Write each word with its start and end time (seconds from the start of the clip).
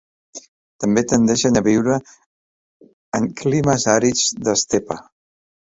També 0.83 1.03
tendeixen 1.11 1.59
a 1.61 1.63
viure 1.67 1.99
en 3.21 3.29
climes 3.45 3.89
àrids 3.97 4.27
d'estepa. 4.49 5.01